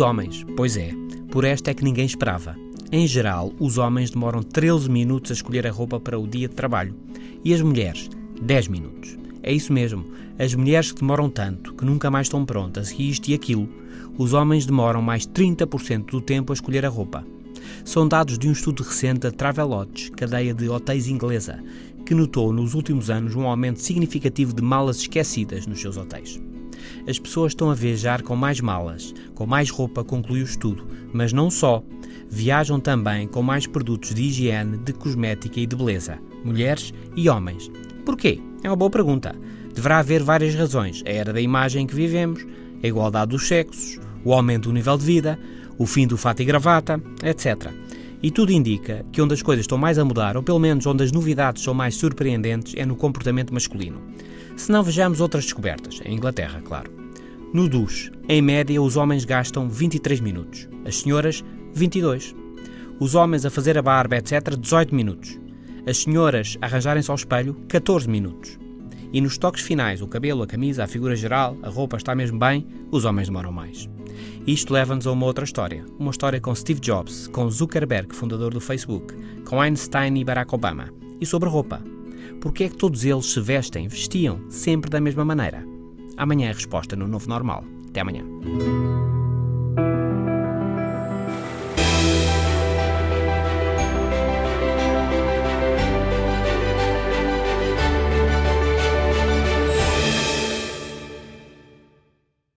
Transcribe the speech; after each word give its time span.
homens, 0.00 0.44
pois 0.56 0.76
é, 0.76 0.92
por 1.30 1.44
esta 1.44 1.70
é 1.70 1.74
que 1.74 1.84
ninguém 1.84 2.04
esperava. 2.06 2.56
Em 2.90 3.06
geral, 3.06 3.52
os 3.58 3.78
homens 3.78 4.10
demoram 4.10 4.42
13 4.42 4.90
minutos 4.90 5.30
a 5.30 5.34
escolher 5.34 5.66
a 5.66 5.70
roupa 5.70 5.98
para 5.98 6.18
o 6.18 6.26
dia 6.26 6.48
de 6.48 6.54
trabalho 6.54 6.94
e 7.44 7.54
as 7.54 7.60
mulheres, 7.62 8.10
10 8.40 8.68
minutos. 8.68 9.16
É 9.42 9.52
isso 9.52 9.72
mesmo, 9.72 10.04
as 10.38 10.54
mulheres 10.54 10.92
que 10.92 11.00
demoram 11.00 11.28
tanto, 11.28 11.74
que 11.74 11.84
nunca 11.84 12.10
mais 12.10 12.26
estão 12.26 12.44
prontas, 12.44 12.90
e 12.92 13.08
isto 13.08 13.28
e 13.28 13.34
aquilo. 13.34 13.68
Os 14.18 14.34
homens 14.34 14.66
demoram 14.66 15.00
mais 15.00 15.26
30% 15.26 16.06
do 16.10 16.20
tempo 16.20 16.52
a 16.52 16.54
escolher 16.54 16.84
a 16.84 16.88
roupa. 16.88 17.24
São 17.84 18.06
dados 18.06 18.38
de 18.38 18.48
um 18.48 18.52
estudo 18.52 18.82
recente 18.82 19.20
da 19.20 19.30
Travelodge, 19.30 20.10
cadeia 20.12 20.54
de 20.54 20.68
hotéis 20.68 21.08
inglesa, 21.08 21.62
que 22.04 22.14
notou 22.14 22.52
nos 22.52 22.74
últimos 22.74 23.10
anos 23.10 23.34
um 23.34 23.46
aumento 23.46 23.80
significativo 23.80 24.52
de 24.52 24.62
malas 24.62 24.98
esquecidas 24.98 25.66
nos 25.66 25.80
seus 25.80 25.96
hotéis. 25.96 26.40
As 27.06 27.18
pessoas 27.18 27.52
estão 27.52 27.70
a 27.70 27.74
viajar 27.74 28.22
com 28.22 28.36
mais 28.36 28.60
malas, 28.60 29.14
com 29.34 29.46
mais 29.46 29.70
roupa, 29.70 30.04
conclui 30.04 30.40
o 30.40 30.44
estudo, 30.44 30.86
mas 31.12 31.32
não 31.32 31.50
só. 31.50 31.82
Viajam 32.28 32.80
também 32.80 33.26
com 33.26 33.42
mais 33.42 33.66
produtos 33.66 34.14
de 34.14 34.22
higiene, 34.22 34.78
de 34.78 34.92
cosmética 34.92 35.60
e 35.60 35.66
de 35.66 35.76
beleza, 35.76 36.18
mulheres 36.44 36.92
e 37.14 37.28
homens. 37.28 37.70
Porquê? 38.04 38.40
É 38.62 38.68
uma 38.68 38.76
boa 38.76 38.90
pergunta. 38.90 39.34
Deverá 39.74 39.98
haver 39.98 40.22
várias 40.22 40.54
razões: 40.54 41.02
a 41.06 41.10
era 41.10 41.32
da 41.32 41.40
imagem 41.40 41.84
em 41.84 41.86
que 41.86 41.94
vivemos, 41.94 42.44
a 42.82 42.86
igualdade 42.86 43.30
dos 43.32 43.46
sexos, 43.46 44.00
o 44.24 44.32
aumento 44.32 44.68
do 44.68 44.72
nível 44.72 44.96
de 44.96 45.04
vida, 45.04 45.38
o 45.78 45.86
fim 45.86 46.06
do 46.06 46.16
fato 46.16 46.40
e 46.40 46.44
gravata, 46.44 47.02
etc. 47.22 47.70
E 48.22 48.30
tudo 48.30 48.52
indica 48.52 49.04
que 49.10 49.20
onde 49.20 49.34
as 49.34 49.42
coisas 49.42 49.64
estão 49.64 49.76
mais 49.76 49.98
a 49.98 50.04
mudar, 50.04 50.36
ou 50.36 50.42
pelo 50.42 50.60
menos 50.60 50.86
onde 50.86 51.02
as 51.02 51.10
novidades 51.10 51.62
são 51.62 51.74
mais 51.74 51.96
surpreendentes, 51.96 52.74
é 52.76 52.86
no 52.86 52.94
comportamento 52.94 53.52
masculino. 53.52 54.00
Se 54.62 54.70
não 54.70 54.84
vejamos 54.84 55.20
outras 55.20 55.42
descobertas, 55.42 56.00
em 56.04 56.14
Inglaterra, 56.14 56.62
claro. 56.64 56.88
No 57.52 57.68
duche, 57.68 58.12
em 58.28 58.40
média, 58.40 58.80
os 58.80 58.96
homens 58.96 59.24
gastam 59.24 59.68
23 59.68 60.20
minutos, 60.20 60.68
as 60.84 61.00
senhoras, 61.00 61.42
22. 61.74 62.32
Os 63.00 63.16
homens 63.16 63.44
a 63.44 63.50
fazer 63.50 63.76
a 63.76 63.82
barba, 63.82 64.18
etc., 64.18 64.56
18 64.56 64.94
minutos. 64.94 65.36
As 65.84 65.96
senhoras 65.96 66.56
a 66.62 66.66
arranjarem-se 66.66 67.10
ao 67.10 67.16
espelho, 67.16 67.56
14 67.68 68.08
minutos. 68.08 68.56
E 69.12 69.20
nos 69.20 69.36
toques 69.36 69.62
finais, 69.62 70.00
o 70.00 70.06
cabelo, 70.06 70.44
a 70.44 70.46
camisa, 70.46 70.84
a 70.84 70.86
figura 70.86 71.16
geral, 71.16 71.58
a 71.60 71.68
roupa 71.68 71.96
está 71.96 72.14
mesmo 72.14 72.38
bem, 72.38 72.64
os 72.92 73.04
homens 73.04 73.26
demoram 73.26 73.50
mais. 73.50 73.90
Isto 74.46 74.74
leva-nos 74.74 75.08
a 75.08 75.10
uma 75.10 75.26
outra 75.26 75.44
história. 75.44 75.84
Uma 75.98 76.12
história 76.12 76.40
com 76.40 76.54
Steve 76.54 76.78
Jobs, 76.78 77.26
com 77.26 77.50
Zuckerberg, 77.50 78.14
fundador 78.14 78.54
do 78.54 78.60
Facebook, 78.60 79.12
com 79.44 79.60
Einstein 79.60 80.16
e 80.18 80.24
Barack 80.24 80.54
Obama. 80.54 80.88
E 81.20 81.26
sobre 81.26 81.48
roupa. 81.48 81.82
Porque 82.40 82.64
é 82.64 82.68
que 82.68 82.76
todos 82.76 83.04
eles 83.04 83.26
se 83.26 83.40
vestem, 83.40 83.88
vestiam, 83.88 84.40
sempre 84.50 84.90
da 84.90 85.00
mesma 85.00 85.24
maneira? 85.24 85.64
Amanhã 86.16 86.48
é 86.48 86.50
a 86.50 86.54
resposta 86.54 86.96
no 86.96 87.08
Novo 87.08 87.28
Normal. 87.28 87.64
Até 87.88 88.00
amanhã. 88.00 88.24